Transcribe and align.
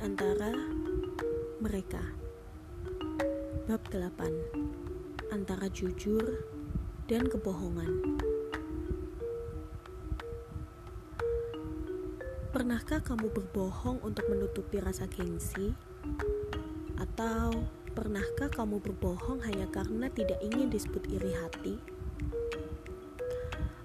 antara 0.00 0.48
mereka. 1.60 2.00
Bab 3.68 3.84
8. 3.92 5.28
Antara 5.28 5.68
jujur 5.68 6.40
dan 7.04 7.28
kebohongan. 7.28 8.16
Pernahkah 12.48 13.04
kamu 13.04 13.28
berbohong 13.28 14.00
untuk 14.00 14.24
menutupi 14.32 14.80
rasa 14.80 15.04
gengsi? 15.04 15.76
Atau 16.96 17.68
pernahkah 17.92 18.48
kamu 18.48 18.80
berbohong 18.80 19.44
hanya 19.44 19.68
karena 19.68 20.08
tidak 20.08 20.40
ingin 20.40 20.72
disebut 20.72 21.04
iri 21.12 21.36
hati? 21.36 21.76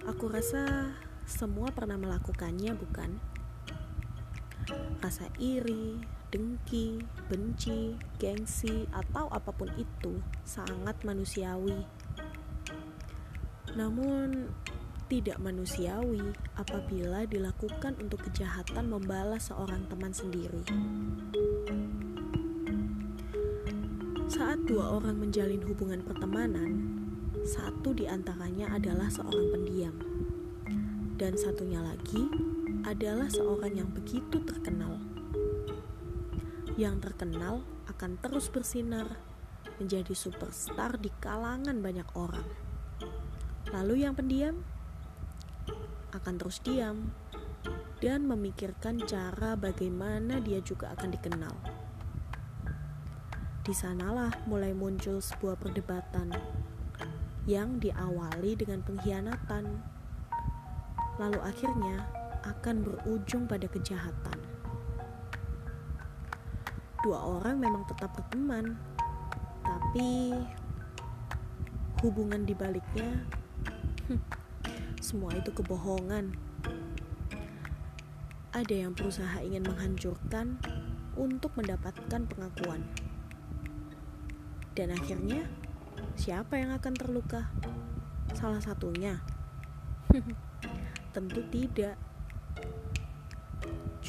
Aku 0.07 0.31
rasa 0.31 0.95
semua 1.27 1.75
pernah 1.75 2.00
melakukannya, 2.00 2.71
bukan? 2.79 3.39
Rasa 5.00 5.25
iri, 5.41 5.97
dengki, 6.29 7.01
benci, 7.28 7.97
gengsi, 8.21 8.86
atau 8.93 9.29
apa 9.33 9.50
pun 9.50 9.69
itu 9.75 10.21
sangat 10.45 10.97
manusiawi. 11.01 11.86
Namun, 13.73 14.50
tidak 15.09 15.42
manusiawi 15.42 16.21
apabila 16.54 17.25
dilakukan 17.25 17.97
untuk 17.97 18.21
kejahatan 18.29 18.93
membalas 18.93 19.50
seorang 19.50 19.82
teman 19.89 20.14
sendiri. 20.14 20.61
Saat 24.29 24.70
dua 24.70 25.01
orang 25.01 25.17
menjalin 25.17 25.65
hubungan 25.65 26.06
pertemanan, 26.06 27.01
satu 27.42 27.97
di 27.97 28.06
antaranya 28.06 28.70
adalah 28.78 29.09
seorang 29.09 29.50
pendiam 29.50 29.95
dan 31.17 31.33
satunya 31.33 31.81
lagi 31.81 32.30
adalah 32.88 33.27
seorang 33.27 33.83
yang 33.83 33.89
begitu 33.91 34.39
terkenal. 34.44 34.99
Yang 36.80 37.11
terkenal 37.11 37.66
akan 37.91 38.16
terus 38.23 38.47
bersinar 38.47 39.19
menjadi 39.80 40.16
superstar 40.16 40.95
di 41.00 41.11
kalangan 41.19 41.75
banyak 41.80 42.07
orang. 42.16 42.47
Lalu 43.75 44.07
yang 44.07 44.16
pendiam 44.16 44.63
akan 46.16 46.35
terus 46.39 46.63
diam 46.63 47.11
dan 48.00 48.23
memikirkan 48.23 49.03
cara 49.03 49.59
bagaimana 49.59 50.39
dia 50.39 50.63
juga 50.63 50.95
akan 50.95 51.09
dikenal. 51.11 51.55
Di 53.63 53.75
sanalah 53.75 54.33
mulai 54.47 54.72
muncul 54.72 55.19
sebuah 55.19 55.59
perdebatan 55.59 56.31
yang 57.45 57.77
diawali 57.77 58.55
dengan 58.55 58.81
pengkhianatan 58.85 59.66
lalu 61.19 61.39
akhirnya 61.44 62.07
akan 62.44 62.86
berujung 62.86 63.48
pada 63.50 63.68
kejahatan. 63.68 64.40
Dua 67.00 67.20
orang 67.40 67.64
memang 67.64 67.88
tetap 67.88 68.12
berteman, 68.12 68.76
tapi 69.64 70.36
hubungan 72.04 72.44
di 72.48 72.56
baliknya 72.56 73.23
hmm, 74.08 74.22
semua 75.00 75.31
itu 75.36 75.52
kebohongan. 75.52 76.36
Ada 78.50 78.88
yang 78.88 78.92
berusaha 78.98 79.40
ingin 79.46 79.64
menghancurkan 79.64 80.59
untuk 81.16 81.56
mendapatkan 81.56 82.28
pengakuan. 82.28 82.84
Dan 84.74 84.96
akhirnya, 84.96 85.44
siapa 86.16 86.56
yang 86.56 86.72
akan 86.76 86.94
terluka? 86.96 87.52
Salah 88.31 88.64
satunya. 88.64 89.20
Tentu 91.16 91.44
tidak. 91.52 92.09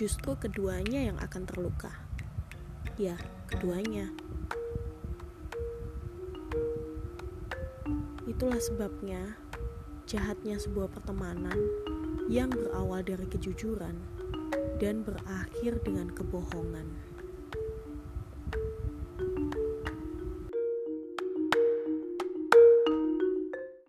Justru 0.00 0.32
keduanya 0.32 1.12
yang 1.12 1.20
akan 1.20 1.44
terluka. 1.44 1.92
Ya, 2.96 3.20
keduanya. 3.52 4.08
Itulah 8.24 8.56
sebabnya 8.64 9.36
jahatnya 10.08 10.56
sebuah 10.56 10.88
pertemanan 10.88 11.60
yang 12.32 12.48
berawal 12.48 13.04
dari 13.04 13.28
kejujuran 13.28 13.92
dan 14.80 15.04
berakhir 15.04 15.84
dengan 15.84 16.08
kebohongan. 16.16 16.88